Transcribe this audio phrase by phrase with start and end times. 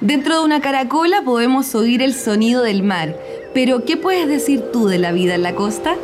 [0.00, 3.14] Dentro de una caracola podemos oír el sonido del mar,
[3.52, 5.94] pero ¿qué puedes decir tú de la vida en la costa?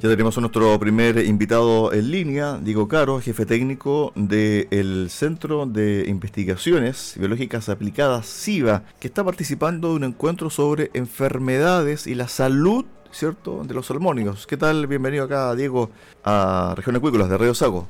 [0.00, 6.04] Ya tenemos a nuestro primer invitado en línea, Diego Caro, jefe técnico del Centro de
[6.06, 12.84] Investigaciones Biológicas Aplicadas SIVA, que está participando de un encuentro sobre enfermedades y la salud
[13.10, 13.64] ¿cierto?
[13.64, 14.46] de los salmónicos.
[14.46, 14.86] ¿Qué tal?
[14.86, 15.90] Bienvenido acá, Diego,
[16.22, 17.88] a Región Acuícolas de Radio Sago.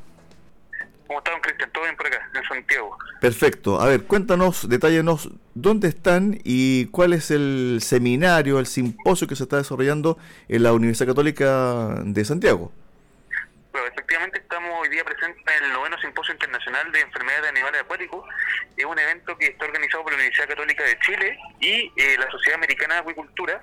[1.07, 1.71] ¿Cómo están, Cristian?
[1.75, 2.97] ¿Todo bien por acá, Santiago?
[3.21, 3.81] Perfecto.
[3.81, 9.43] A ver, cuéntanos, detállenos dónde están y cuál es el seminario, el simposio que se
[9.43, 12.73] está desarrollando en la Universidad Católica de Santiago.
[13.73, 17.81] Bueno, efectivamente estamos hoy día presentes en el noveno Simposio Internacional de Enfermedades de Animales
[17.83, 18.25] Acuáticos.
[18.77, 22.31] Es un evento que está organizado por la Universidad Católica de Chile y eh, la
[22.31, 23.63] Sociedad Americana de Acuicultura.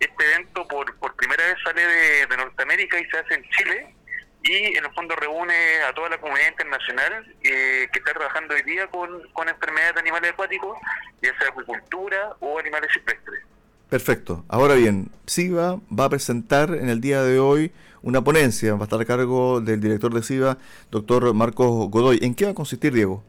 [0.00, 3.94] Este evento por, por primera vez sale de, de Norteamérica y se hace en Chile
[4.42, 8.62] y en el fondo reúne a toda la comunidad internacional eh, que está trabajando hoy
[8.62, 9.10] día con,
[9.48, 10.78] enfermedades de animales acuáticos,
[11.22, 13.40] ya sea acuicultura o animales silvestres.
[13.90, 14.44] Perfecto.
[14.48, 17.72] Ahora bien, SIVA va a presentar en el día de hoy
[18.02, 20.58] una ponencia, va a estar a cargo del director de SIVA,
[20.90, 22.18] doctor Marcos Godoy.
[22.22, 23.24] ¿En qué va a consistir, Diego?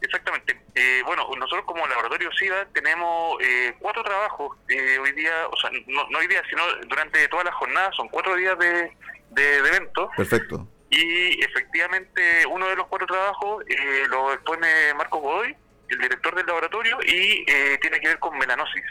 [0.00, 0.60] Exactamente.
[0.74, 6.08] Eh, bueno, nosotros como laboratorio SIVA tenemos eh, cuatro trabajos hoy día, o sea, no,
[6.10, 8.90] no hoy día, sino durante toda la jornada, son cuatro días de,
[9.34, 10.10] de, evento.
[10.16, 10.66] Perfecto.
[10.90, 15.56] Y efectivamente uno de los cuatro trabajos eh, lo expone Marco Godoy,
[15.88, 18.84] el director del laboratorio, y eh, tiene que ver con melanosis,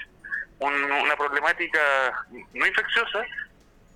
[0.60, 1.80] una problemática
[2.54, 3.24] no infecciosa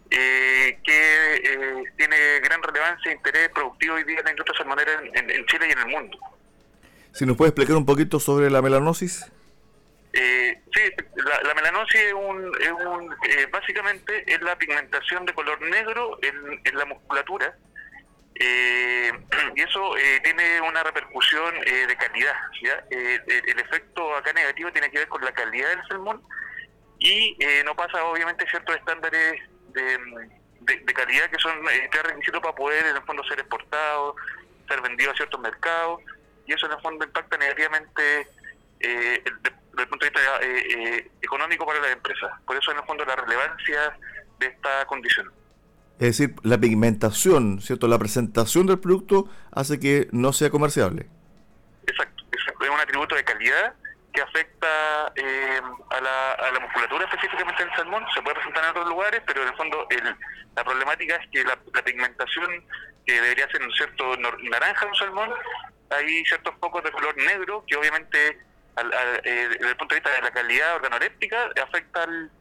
[0.10, 5.46] eh, que tiene gran relevancia e interés productivo hoy día en la industria salmonera en
[5.46, 6.18] Chile y en el mundo.
[7.16, 9.32] Si nos puede explicar un poquito sobre la melanosis.
[10.18, 10.82] Eh, sí,
[11.44, 16.62] la, melanosis es un, es un eh, básicamente es la pigmentación de color negro en,
[16.64, 17.54] en la musculatura
[18.36, 19.12] eh,
[19.58, 22.34] y eso eh, tiene una repercusión de calidad.
[22.92, 26.24] El, efecto acá negativo tiene que ver con la calidad del salmón
[27.00, 29.42] y no pasa obviamente ciertos estándares
[29.74, 30.00] de,
[30.62, 34.16] de, calidad que son requisitos para poder en el fondo ser exportado,
[34.70, 36.02] ser vendido a ciertos mercados
[36.46, 38.28] y eso en el fondo impacta negativamente
[38.80, 39.24] eh,
[39.76, 42.32] desde el punto de vista eh, eh, económico para las empresas.
[42.46, 43.98] Por eso, en el fondo, la relevancia
[44.40, 45.32] de esta condición.
[46.00, 47.88] Es decir, la pigmentación, ¿cierto?
[47.88, 51.08] La presentación del producto hace que no sea comerciable.
[51.88, 53.76] Exacto, es un atributo de calidad
[54.16, 58.70] que afecta eh, a, la, a, la, musculatura específicamente del salmón, se puede presentar en
[58.72, 60.16] otros lugares, pero en el fondo el,
[60.56, 62.64] la problemática es que la, pigmentación
[63.06, 64.16] que debería ser un cierto
[64.50, 65.30] naranja de un salmón,
[65.90, 68.40] hay ciertos focos de color negro que obviamente
[69.24, 72.32] eh, desde el punto de vista de la calidad organoléptica afecta al,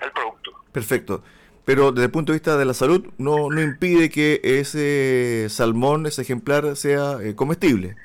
[0.00, 0.52] al, producto.
[0.72, 1.24] Perfecto.
[1.64, 6.06] Pero desde el punto de vista de la salud, no, no impide que ese salmón,
[6.06, 7.96] ese ejemplar, sea eh, comestible.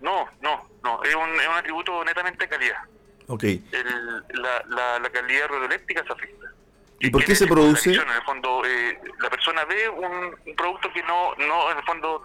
[0.00, 2.78] No, no, no, es un, es un atributo netamente de calidad.
[3.26, 3.44] Ok.
[3.44, 3.62] El,
[4.34, 6.52] la, la, la calidad radioeléctrica se afecta.
[7.00, 7.94] ¿Y por qué se produce?
[7.94, 11.84] En el fondo, eh, la persona ve un, un producto que no, no, en el
[11.84, 12.22] fondo,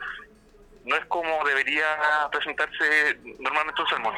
[0.86, 1.84] no es como debería
[2.32, 4.16] presentarse normalmente un salmón.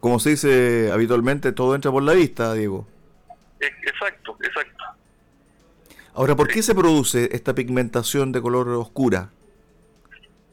[0.00, 2.86] Como se dice habitualmente, todo entra por la vista, Diego.
[3.60, 4.84] Eh, Exacto, exacto.
[6.14, 9.30] Ahora, ¿por qué se produce esta pigmentación de color oscura?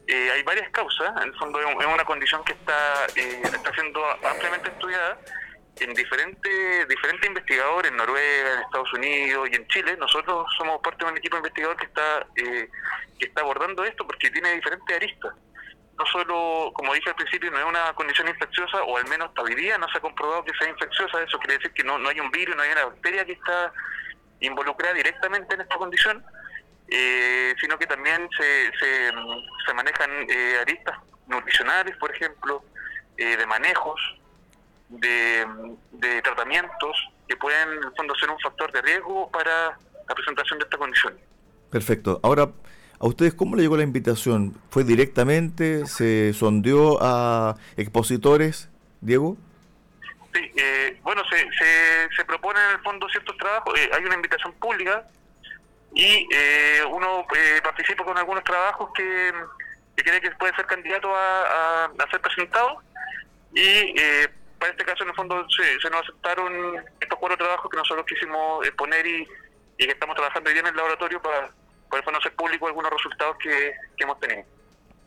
[0.08, 4.00] Eh, hay varias causas, en el fondo es una condición que está, eh, está siendo
[4.28, 5.18] ampliamente estudiada
[5.80, 9.96] en diferentes diferentes investigadores en Noruega, en Estados Unidos y en Chile.
[9.98, 12.68] Nosotros somos parte de un equipo investigador que está eh,
[13.18, 15.32] que está abordando esto porque tiene diferentes aristas.
[15.98, 19.42] No solo, como dije al principio, no es una condición infecciosa, o al menos hasta
[19.42, 21.22] hoy día no se ha comprobado que sea infecciosa.
[21.22, 23.72] Eso quiere decir que no, no hay un virus, no hay una bacteria que está
[24.40, 26.24] involucrada directamente en esta condición,
[26.88, 29.12] eh, sino que también se, se,
[29.66, 32.64] se manejan eh, aristas nutricionales, por ejemplo,
[33.16, 34.00] eh, de manejos,
[35.00, 35.46] de,
[35.92, 36.96] de tratamientos
[37.28, 39.78] que pueden, en el fondo, ser un factor de riesgo para
[40.08, 41.14] la presentación de esta condición.
[41.70, 42.20] Perfecto.
[42.22, 42.48] Ahora,
[42.98, 44.54] ¿a ustedes cómo le llegó la invitación?
[44.70, 45.86] ¿Fue directamente?
[45.86, 48.68] ¿Se sondeó a expositores,
[49.00, 49.36] Diego?
[50.34, 54.14] Sí, eh, bueno, se, se, se proponen en el fondo ciertos trabajos, eh, hay una
[54.14, 55.06] invitación pública
[55.94, 59.30] y eh, uno eh, participa con algunos trabajos que,
[59.94, 62.78] que cree que puede ser candidato a, a- a ser presentado
[63.54, 64.28] y eh,
[64.62, 66.52] para este caso en el fondo se, se nos aceptaron
[67.00, 69.26] estos cuatro trabajos que nosotros quisimos exponer y,
[69.76, 71.50] y que estamos trabajando hoy día en el laboratorio para
[71.90, 74.44] poder conocer público algunos resultados que, hemos tenido.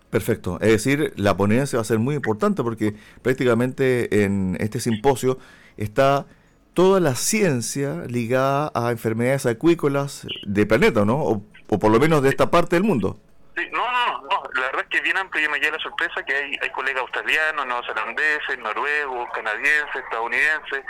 [0.10, 0.58] Perfecto.
[0.60, 5.40] Es decir, la ponencia va a ser muy importante porque prácticamente en este simposio
[5.78, 6.26] está
[6.74, 11.16] toda la ciencia ligada a enfermedades acuícolas del planeta, ¿no?
[11.24, 13.22] O, o por lo menos de esta parte del mundo.
[13.56, 16.24] Sí, no, no, no, la verdad es que bien amplio y me lleva la sorpresa
[16.26, 20.84] que hay, hay colegas australianos, neozelandeses, noruegos, canadienses, estadounidenses,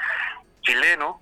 [0.61, 1.17] chilenos,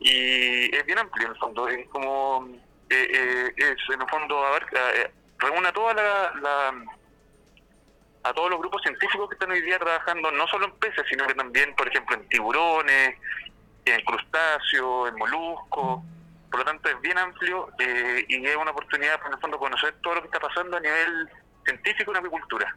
[0.00, 2.48] y es bien amplio en el fondo, es como,
[2.90, 6.74] eh, eh, es en el fondo, abarca, eh, reúne a toda la, la-
[8.24, 11.26] a todos los grupos científicos que están hoy día trabajando no solo en peces, sino
[11.26, 13.16] que también, por ejemplo, en tiburones,
[13.84, 16.00] en crustáceos, en moluscos,
[16.52, 19.58] por lo tanto es bien amplio eh, y es una oportunidad para en el fondo
[19.58, 21.28] conocer todo lo que está pasando a nivel
[21.64, 22.76] científico en apicultura.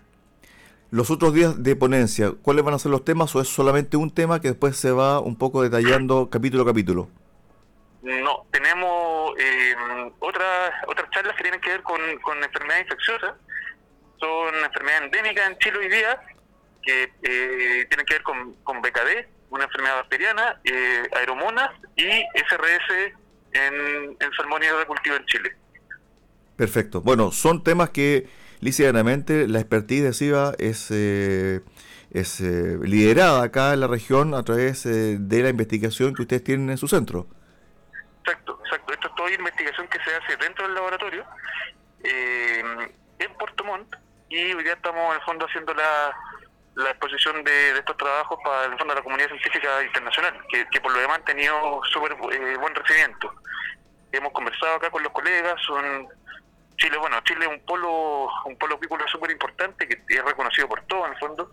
[0.91, 4.13] Los otros días de ponencia, ¿cuáles van a ser los temas o es solamente un
[4.13, 7.09] tema que después se va un poco detallando capítulo a capítulo?
[8.01, 9.75] No, tenemos eh,
[10.19, 13.33] otras otras charlas que tienen que ver con, con enfermedades infecciosas.
[14.19, 16.21] Son enfermedades endémicas en Chile hoy día,
[16.81, 22.07] que eh, tienen que ver con, con BKD, una enfermedad bacteriana, eh, aeromonas y
[22.47, 23.24] SRS
[23.55, 25.55] en, en de cultivo en Chile.
[26.55, 27.01] Perfecto.
[27.01, 28.27] Bueno, son temas que
[28.61, 31.61] lícitamente la expertise de SIVA es, eh,
[32.11, 36.43] es eh, liderada acá en la región a través eh, de la investigación que ustedes
[36.43, 37.27] tienen en su centro.
[38.23, 38.93] Exacto, exacto.
[38.93, 41.25] Esto es toda investigación que se hace dentro del laboratorio
[42.03, 42.63] eh,
[43.19, 43.95] en Puerto Montt
[44.29, 46.15] y hoy día estamos en el fondo haciendo la,
[46.75, 50.65] la exposición de, de estos trabajos para el fondo de la comunidad científica internacional, que,
[50.71, 53.33] que por lo demás han tenido súper eh, buen recibimiento.
[54.17, 56.07] Hemos conversado acá con los colegas, son
[56.77, 60.81] Chile, bueno, Chile es un polo, un polo acuícola súper importante que es reconocido por
[60.83, 61.49] todos en el fondo,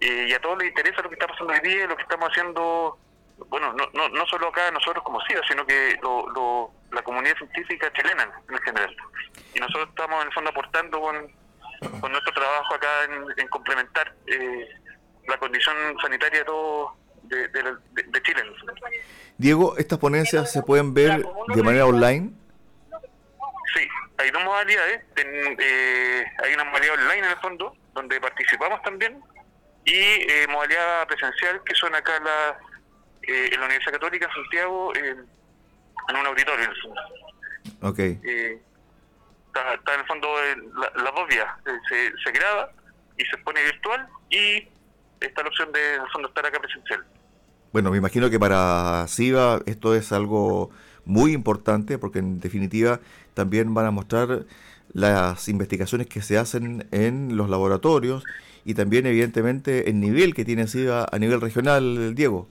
[0.00, 2.98] y a todos les interesa lo que está pasando hoy día, lo que estamos haciendo
[3.48, 7.36] bueno, no, no, no solo acá nosotros como SIDA, sino que lo, lo- la comunidad
[7.38, 8.94] científica chilena en general.
[9.54, 11.32] Y nosotros estamos en el fondo aportando con,
[12.12, 14.68] nuestro trabajo acá en, en complementar eh,
[15.26, 16.94] la condición sanitaria de todo
[17.30, 18.42] de, de, de- de Chile.
[19.38, 22.30] Diego, estas ponencias se pueden ver de manera online.
[23.74, 25.02] Sí, hay dos modalidades.
[25.16, 29.20] Eh, hay una modalidad online en el fondo, donde participamos también,
[29.84, 32.58] y eh, modalidad presencial, que son acá la,
[33.22, 37.00] eh, en la Universidad Católica en Santiago, en un auditorio en el fondo.
[37.82, 37.98] Ok.
[37.98, 38.60] Eh,
[39.46, 40.28] está, está en el fondo
[40.74, 41.48] la- las dos vías.
[41.88, 42.70] Se, se graba
[43.16, 44.68] y se pone virtual, y
[45.20, 47.04] está la opción de, en el fondo, estar acá presencial.
[47.72, 50.70] Bueno, me imagino que para SIVA esto es algo
[51.04, 52.98] muy importante porque en definitiva
[53.34, 54.44] también van a mostrar
[54.92, 58.24] las investigaciones que se hacen en los laboratorios
[58.64, 62.48] y también evidentemente el nivel que tiene SIVA a nivel regional, Diego.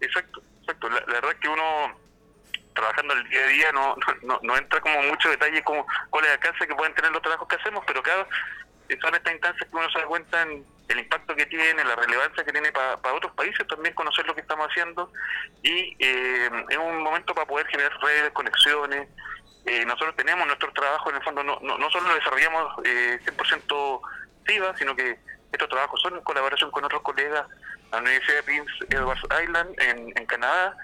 [0.00, 0.90] Exacto, exacto.
[0.90, 1.96] La, verdad es que uno
[2.74, 6.30] trabajando el día a día no, no, no entra como mucho detalle como cuál es
[6.30, 8.26] el alcance que pueden tener los trabajos que hacemos, pero cada
[8.96, 12.44] son estas instancias que uno se da cuenta en, el impacto que tiene, la relevancia
[12.44, 15.12] que tiene para otros países, también conocer lo que estamos haciendo
[15.62, 19.06] y eh, es un momento para poder generar redes, conexiones.
[19.66, 24.00] Eh, nosotros tenemos nuestro trabajo, en el fondo no, no, solo lo desarrollamos eh, 100%
[24.46, 25.18] FIBA, sino que
[25.52, 27.46] estos trabajos son en colaboración con otros colegas,
[27.92, 30.74] la Universidad de Prince Edward Island en, en Canadá,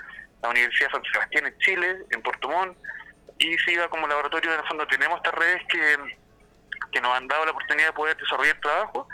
[0.42, 2.76] la Universidad de San Sebastián en Chile, en Puerto Montt,
[3.38, 5.96] y SIGA como laboratorio, en el fondo tenemos estas redes que,
[6.95, 9.09] que nos han dado la oportunidad de poder desarrollar trabajo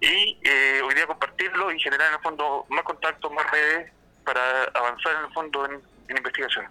[0.00, 3.92] y eh, hoy día compartirlo y generar en el fondo más contactos, más redes
[4.24, 4.40] para
[4.74, 6.66] avanzar en el fondo en, investigación.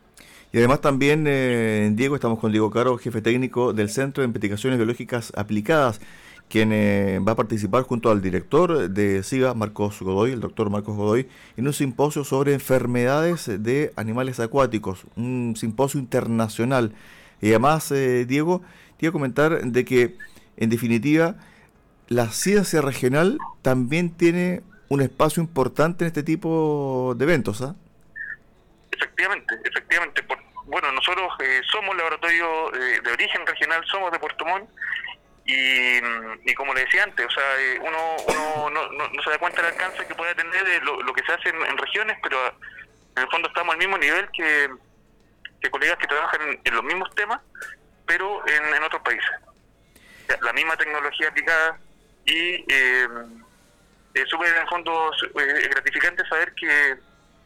[0.52, 4.78] Y además también, eh, Diego, estamos con Diego Caro, jefe técnico del Centro de Investigaciones
[4.78, 6.00] Biológicas Aplicadas,
[6.50, 10.96] quien eh, va a participar junto al director de SIGA, Marcos Godoy, el doctor Marcos
[10.96, 16.94] Godoy, en un simposio sobre enfermedades de animales acuáticos, un simposio internacional.
[17.42, 18.62] Y además, Diego,
[19.12, 20.16] comentar de que,
[20.58, 21.36] en definitiva,
[22.08, 27.76] la ciencia regional también tiene un espacio importante en este tipo de eventos, ¿ah?
[28.92, 30.24] Efectivamente, efectivamente.
[30.66, 34.70] bueno, nosotros eh, somos laboratorio eh, de origen regional, somos de Puerto Montt,
[35.46, 39.74] y, como le decía antes, o sea, eh, uno, uno no, se da cuenta del
[39.74, 42.38] alcance que puede tener de lo, que se hace en, regiones, pero
[43.16, 44.70] en el fondo estamos al mismo nivel que,
[45.70, 47.42] colegas que trabajan en, los mismos temas,
[48.14, 49.32] pero en, otros países.
[50.44, 51.80] La misma tecnología aplicada,
[52.26, 53.08] y eh,
[54.14, 56.96] es súper en el fondo eh, gratificante saber que,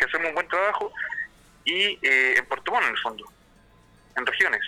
[0.05, 0.91] hacemos un buen trabajo
[1.63, 3.24] y eh, en Puerto Montt en el fondo,
[4.17, 4.62] en regiones.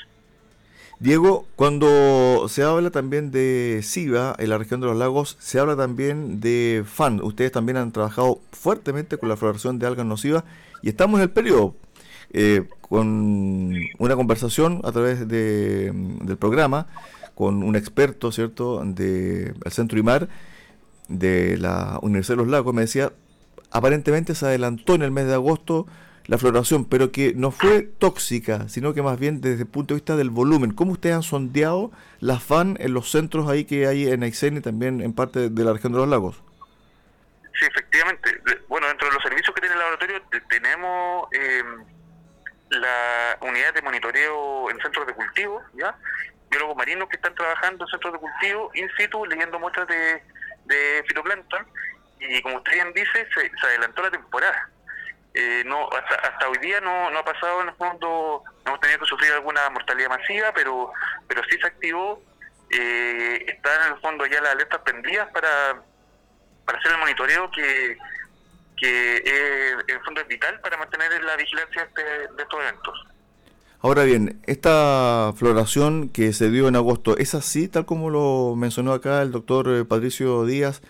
[1.00, 5.75] Diego, cuando se habla también de SIVA en la región de los lagos, se habla
[5.75, 7.22] también de FAN.
[7.22, 10.46] Ustedes también han trabajado fuertemente con la floración de algas nocivas
[10.82, 11.75] y estamos en el periodo
[12.81, 16.88] con una conversación a través de, del programa
[17.36, 20.27] con un experto, ¿cierto?, del Centro IMAR
[21.07, 23.13] de la Universidad de los Lagos, me decía,
[23.71, 25.88] aparentemente se adelantó en el mes de agosto
[26.25, 30.00] la floración, pero que no fue tóxica, sino que más bien desde el punto de
[30.00, 30.74] vista del volumen.
[30.74, 34.62] ¿Cómo ustedes han sondeado la FAN en los centros ahí que hay en Aysén y
[34.62, 36.43] también en parte de la región de los lagos?
[37.59, 38.29] Sí, efectivamente.
[38.67, 41.63] Bueno, dentro de los servicios que tiene el laboratorio tenemos eh,
[42.70, 45.96] la unidad de monitoreo en centros de cultivo, ¿ya?
[46.50, 50.24] biólogos marinos que están trabajando en centros de cultivo in situ leyendo muestras de,
[50.66, 51.66] de fitoplancton
[52.20, 54.70] y como usted bien dice, se, adelantó la temporada.
[55.34, 58.80] Eh, no hasta, hasta hoy día no, no ha pasado en el fondo, no hemos
[58.80, 60.92] tenido que sufrir alguna mortalidad masiva, pero
[61.28, 62.22] pero sí se activó,
[62.72, 65.82] eh, están en el fondo ya las alertas prendidas para,
[66.66, 67.98] para hacer el monitoreo que,
[68.79, 73.07] que en el fondo es vital para mantener la vigilancia de estos eventos.
[73.81, 78.91] Ahora bien, esta floración que se dio en agosto, ¿es así, tal como lo mencionó
[78.91, 80.81] acá el doctor eh, Patricio Díaz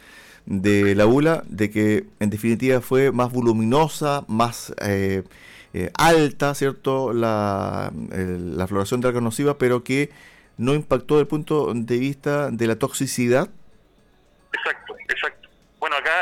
[0.48, 5.22] de la ULA, de que en definitiva fue más voluminosa, más eh,
[5.76, 10.10] eh, alta, ¿cierto?, la, la floración de alga nociva, pero que
[10.58, 13.52] no impactó desde el punto de vista de la toxicidad?
[14.52, 15.39] Exacto, exacto.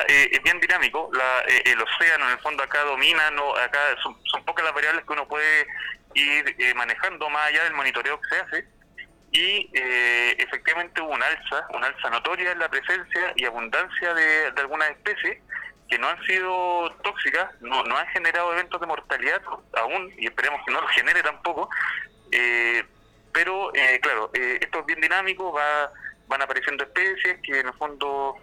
[0.07, 1.11] Acá es bien dinámico,
[1.65, 5.27] el océano en el fondo acá domina, no, acá son, pocas las variables que uno
[5.27, 5.67] puede
[6.13, 8.67] ir eh, manejando más allá del monitoreo que se hace.
[9.33, 14.53] Y eh, efectivamente hubo un alza, una alza notoria en la presencia y abundancia de,
[14.55, 15.39] algunas especies
[15.89, 19.41] que no han sido tóxicas, no, no han generado eventos de mortalidad
[19.73, 21.69] aún, y esperemos que no lo genere tampoco,
[22.31, 22.83] eh,
[23.33, 23.71] pero
[24.01, 25.91] claro, esto es bien dinámico, va,
[26.27, 28.35] van apareciendo especies que en el fondo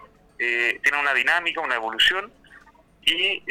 [0.82, 2.32] tienen una dinámica, una evolución,
[3.02, 3.42] y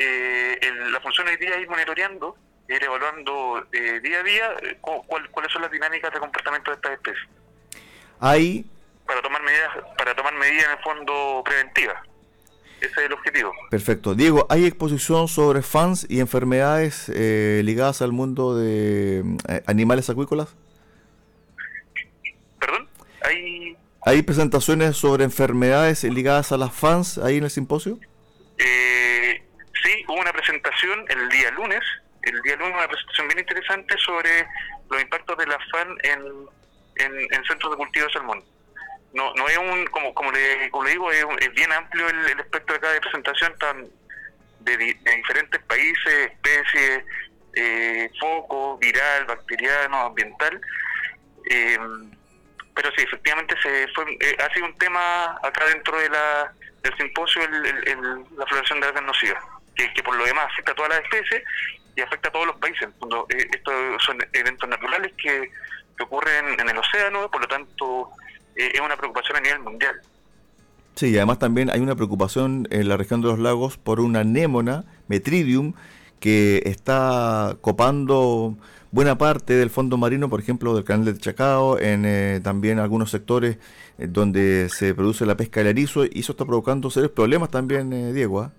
[0.91, 2.35] la función hoy día es ir monitoreando
[2.67, 6.93] ir evaluando eh, día a día eh, cuáles son las dinámicas de comportamiento de estas
[6.93, 7.27] especies.
[8.19, 8.65] Hay...
[9.05, 11.97] Para tomar medidas, para tomar medidas en el fondo preventivas.
[12.79, 13.51] Ese es el objetivo.
[13.69, 14.15] Perfecto.
[14.15, 19.23] Diego, ¿hay exposición sobre fans y enfermedades eh, ligadas al mundo de
[19.67, 20.55] animales acuícolas?
[22.59, 22.87] ¿Perdón?
[23.23, 23.77] ¿Hay...
[24.05, 27.99] ¿Hay presentaciones sobre enfermedades ligadas a las fans ahí en el simposio?
[28.57, 31.83] sí, hubo una presentación el día lunes
[32.23, 34.47] el día lunes una presentación bien interesante sobre
[34.89, 38.43] los impactos de la FAN en, en, centros de cultivo de salmón.
[39.13, 42.77] No, no es un, como, como, le, como le digo, es, bien amplio el, espectro
[42.79, 43.87] de presentación tan
[44.61, 47.03] de, diferentes países, especies,
[47.55, 50.61] eh, foco, viral, bacteriano, ambiental.
[51.49, 51.77] Eh,
[52.75, 56.97] pero sí, efectivamente se fue, eh, ha sido un tema acá dentro de la, del
[56.97, 59.43] simposio el, la floración de algas nocivas,
[59.75, 61.43] que, que por lo demás afecta a todas las especies
[61.95, 62.89] y afecta a todos los países.
[63.29, 65.51] Eh, estos son eventos naturales que,
[66.01, 68.09] ocurren en el océano, por lo tanto
[68.57, 70.01] eh, es una preocupación a nivel mundial.
[70.95, 74.21] Sí, y además también hay una preocupación en la región de los lagos por una
[74.21, 75.75] anémona, Metridium,
[76.19, 78.57] que está copando
[78.93, 83.09] buena parte del fondo marino, por ejemplo, del canal de Chacao, en eh, también algunos
[83.09, 83.57] sectores
[83.97, 87.91] eh, donde se produce la pesca del erizo, y eso está provocando serios problemas también,
[87.91, 88.41] eh, Diego.
[88.41, 88.51] ¿ah?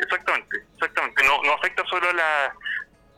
[0.00, 1.22] Exactamente, exactamente.
[1.22, 2.54] No, afecta solo a la,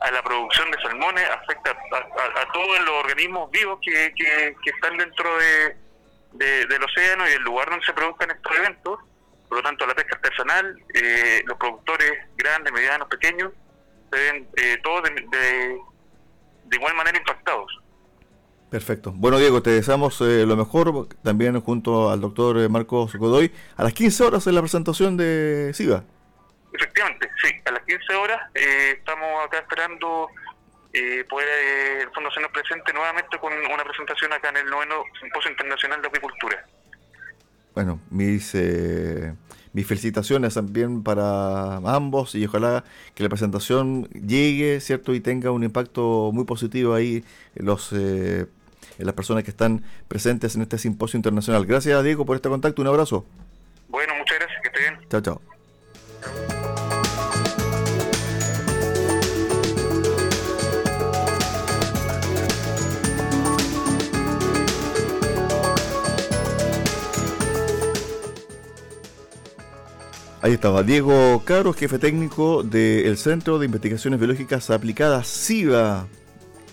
[0.01, 4.13] a la producción de salmones, afecta a, todos los organismos vivos que,
[4.65, 5.27] están dentro
[6.33, 8.99] de, del océano y del lugar donde se produzcan estos eventos.
[9.47, 10.77] Por lo tanto, la pesca artesanal,
[11.45, 13.51] los productores grandes, medianos, pequeños,
[14.11, 14.47] se ven
[14.83, 15.88] todos de de
[16.75, 17.79] igual manera impactados.
[18.69, 19.11] Perfecto.
[19.15, 23.83] Bueno, Diego, te deseamos eh, lo mejor, también junto al doctor eh, Marcos Godoy, a
[23.83, 26.03] las 15 horas en la presentación de SIGA.
[26.73, 30.29] Efectivamente, sí, a las 15 horas eh, estamos acá esperando
[31.29, 35.51] poder el Fondo se nos presente nuevamente con una presentación acá en el noveno Simposio
[35.51, 36.65] Internacional de Apicultura.
[37.79, 38.53] Bueno, mis
[39.73, 42.83] mis felicitaciones también para ambos y ojalá
[43.13, 45.13] que la presentación llegue, ¿cierto?
[45.13, 47.23] Y tenga un impacto muy positivo ahí
[47.55, 48.47] en, los, eh,
[48.97, 51.65] en las personas que están presentes en este simposio internacional.
[51.65, 52.81] Gracias, Diego, por este contacto.
[52.81, 53.25] Un abrazo.
[53.87, 54.61] Bueno, muchas gracias.
[54.61, 55.09] Que esté bien.
[55.09, 55.58] Chao, chao.
[70.41, 76.07] Ahí estaba Diego Caro, jefe técnico del Centro de Investigaciones Biológicas Aplicadas SIVA,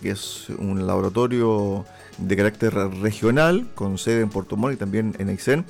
[0.01, 1.85] que es un laboratorio
[2.19, 5.65] de carácter regional con sede en Puerto Montt y también en Aysén,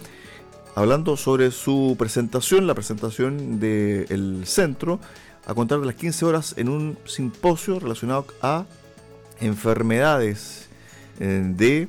[0.74, 5.00] hablando sobre su presentación, la presentación del centro,
[5.46, 8.66] a contar de las 15 horas en un simposio relacionado a
[9.40, 10.68] enfermedades
[11.18, 11.88] eh, de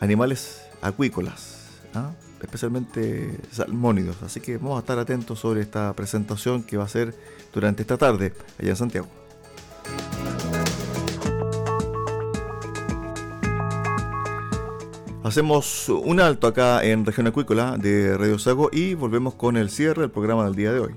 [0.00, 1.70] animales acuícolas.
[1.94, 2.10] ¿ah?
[2.42, 4.22] Especialmente salmónidos.
[4.22, 7.14] Así que vamos a estar atentos sobre esta presentación que va a ser
[7.52, 9.08] durante esta tarde allá en Santiago.
[15.22, 20.02] Hacemos un alto acá en Región Acuícola de Radio Sago y volvemos con el cierre
[20.02, 20.96] del programa del día de hoy.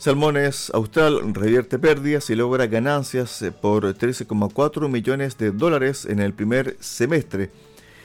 [0.00, 6.32] Salmones Austral revierte pérdidas y logra ganancias eh, por 13,4 millones de dólares en el
[6.32, 7.50] primer semestre.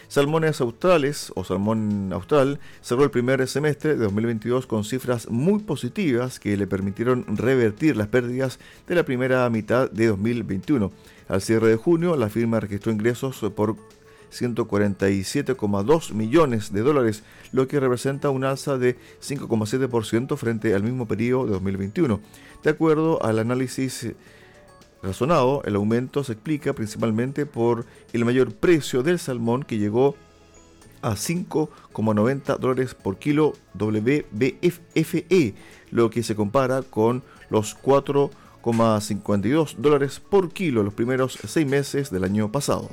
[0.10, 6.38] Salmones Australes o Salmón Austral cerró el primer semestre de 2022 con cifras muy positivas
[6.38, 10.92] que le permitieron revertir las pérdidas de la primera mitad de 2021.
[11.30, 13.78] Al cierre de junio, la firma registró ingresos por
[14.40, 21.46] 147,2 millones de dólares, lo que representa un alza de 5,7% frente al mismo periodo
[21.46, 22.20] de 2021.
[22.64, 24.14] De acuerdo al análisis
[25.02, 30.16] razonado, el aumento se explica principalmente por el mayor precio del salmón que llegó
[31.02, 35.54] a 5,90 dólares por kilo WBFE,
[35.92, 42.24] lo que se compara con los 4,52 dólares por kilo los primeros seis meses del
[42.24, 42.90] año pasado.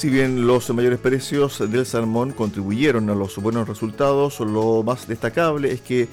[0.00, 5.72] Si bien los mayores precios del salmón contribuyeron a los buenos resultados, lo más destacable
[5.72, 6.08] es que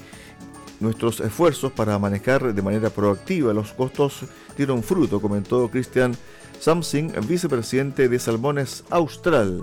[0.78, 4.26] nuestros esfuerzos para manejar de manera proactiva los costos
[4.58, 6.14] dieron fruto, comentó Christian
[6.60, 9.62] Samsing, vicepresidente de Salmones Austral.